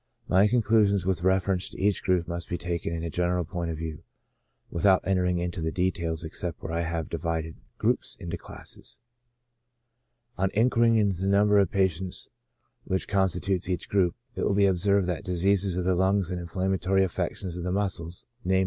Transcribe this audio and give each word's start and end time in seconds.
My 0.27 0.47
conclusions 0.47 1.05
with 1.05 1.21
reference 1.23 1.69
to 1.69 1.79
each 1.79 2.01
group 2.03 2.27
must 2.27 2.49
be 2.49 2.57
taken 2.57 2.91
in 2.91 3.03
a 3.03 3.11
general 3.11 3.45
point 3.45 3.69
of 3.69 3.77
view, 3.77 4.01
without 4.71 5.01
entering 5.03 5.37
into 5.37 5.61
the 5.61 5.71
details, 5.71 6.23
except 6.23 6.63
where 6.63 6.71
I 6.73 6.81
have 6.81 7.07
divided 7.07 7.57
groups 7.77 8.15
into 8.19 8.35
classes. 8.35 8.99
On 10.39 10.49
inquiring 10.55 10.95
into 10.95 11.17
the 11.21 11.27
number 11.27 11.59
of 11.59 11.69
patients 11.69 12.31
which 12.83 13.07
consti 13.07 13.43
tute 13.43 13.69
each 13.69 13.89
group, 13.89 14.15
it 14.33 14.41
will 14.41 14.55
be 14.55 14.65
observed 14.65 15.05
that 15.07 15.23
diseases 15.23 15.77
of 15.77 15.85
the 15.85 15.93
lungs 15.93 16.31
and 16.31 16.39
inflammatory 16.39 17.03
affections 17.03 17.55
of 17.55 17.63
the 17.63 17.71
muscles— 17.71 18.25
viz. 18.43 18.59